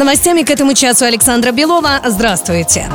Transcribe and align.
Новостями 0.00 0.44
к 0.44 0.50
этому 0.50 0.72
часу 0.72 1.04
Александра 1.04 1.52
Белова. 1.52 2.00
Здравствуйте. 2.06 2.88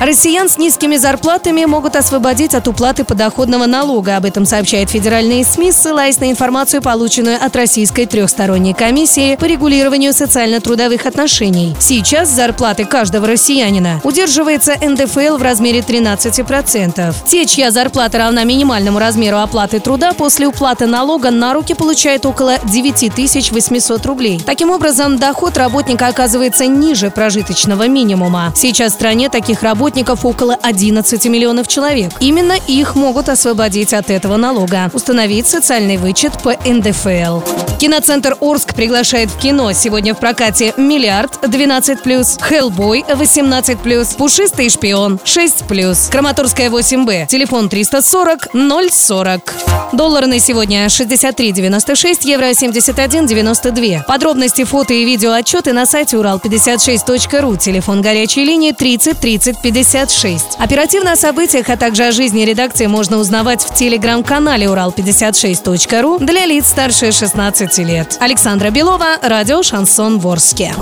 Россиян 0.00 0.48
с 0.48 0.58
низкими 0.58 0.96
зарплатами 0.96 1.64
могут 1.64 1.94
освободить 1.94 2.52
от 2.54 2.66
уплаты 2.66 3.04
подоходного 3.04 3.66
налога. 3.66 4.16
Об 4.16 4.24
этом 4.24 4.44
сообщает 4.44 4.90
федеральные 4.90 5.44
СМИ, 5.44 5.70
ссылаясь 5.70 6.18
на 6.18 6.30
информацию, 6.30 6.82
полученную 6.82 7.36
от 7.40 7.54
Российской 7.54 8.06
трехсторонней 8.06 8.74
комиссии 8.74 9.36
по 9.36 9.44
регулированию 9.44 10.12
социально-трудовых 10.12 11.06
отношений. 11.06 11.76
Сейчас 11.78 12.28
зарплаты 12.28 12.84
каждого 12.86 13.28
россиянина 13.28 14.00
удерживается 14.02 14.74
НДФЛ 14.80 15.36
в 15.36 15.42
размере 15.42 15.80
13%. 15.80 17.14
Те, 17.26 17.46
чья 17.46 17.70
зарплата 17.70 18.18
равна 18.18 18.42
минимальному 18.42 18.98
размеру 18.98 19.38
оплаты 19.38 19.78
труда, 19.78 20.12
после 20.12 20.48
уплаты 20.48 20.86
налога 20.86 21.30
на 21.30 21.54
руки 21.54 21.74
получают 21.74 22.26
около 22.26 22.58
9800 22.64 24.06
рублей. 24.06 24.40
Таким 24.44 24.70
образом, 24.70 25.18
доход 25.18 25.56
работника 25.56 26.08
оказывается 26.08 26.47
ниже 26.66 27.10
прожиточного 27.10 27.88
минимума. 27.88 28.52
Сейчас 28.56 28.92
в 28.92 28.94
стране 28.96 29.28
таких 29.28 29.62
работников 29.62 30.24
около 30.24 30.54
11 30.54 31.26
миллионов 31.26 31.68
человек. 31.68 32.12
Именно 32.20 32.54
их 32.66 32.94
могут 32.94 33.28
освободить 33.28 33.92
от 33.92 34.10
этого 34.10 34.36
налога. 34.36 34.90
Установить 34.92 35.46
социальный 35.46 35.96
вычет 35.96 36.32
по 36.42 36.52
НДФЛ. 36.52 37.40
Киноцентр 37.78 38.36
Орск 38.40 38.74
приглашает 38.74 39.30
в 39.30 39.38
кино. 39.38 39.72
Сегодня 39.72 40.14
в 40.14 40.18
прокате 40.18 40.74
«Миллиард» 40.76 41.38
12+, 41.42 42.42
«Хеллбой» 42.42 43.04
18+, 43.08 44.16
«Пушистый 44.16 44.68
шпион» 44.68 45.20
6+, 45.24 46.10
«Краматорская 46.10 46.70
8Б», 46.70 47.26
телефон 47.26 47.68
340 47.68 48.48
040. 48.90 49.54
Доллар 49.92 50.26
на 50.26 50.38
сегодня 50.38 50.86
63,96, 50.86 52.18
евро 52.24 52.50
71,92. 52.50 54.04
Подробности, 54.06 54.64
фото 54.64 54.92
и 54.92 55.04
видео 55.04 55.32
отчеты 55.32 55.72
на 55.72 55.86
сайте 55.86 56.16
урал56.ру, 56.38 57.56
телефон 57.56 58.00
горячей 58.00 58.44
линии 58.44 58.72
30 58.72 59.18
30 59.18 59.60
56. 59.60 60.44
Оперативно 60.58 61.12
о 61.12 61.16
событиях, 61.16 61.68
а 61.68 61.76
также 61.76 62.04
о 62.04 62.12
жизни 62.12 62.42
редакции 62.42 62.86
можно 62.86 63.18
узнавать 63.18 63.62
в 63.62 63.74
телеграм-канале 63.74 64.66
урал56.ру 64.66 66.18
для 66.18 66.46
лиц 66.46 66.68
старше 66.68 67.12
16 67.12 67.78
лет. 67.78 68.16
Александра 68.20 68.70
Белова, 68.70 69.18
радио 69.22 69.62
«Шансон 69.62 70.18
Ворске». 70.18 70.74